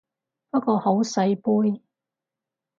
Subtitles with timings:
[0.49, 1.83] 不過好細杯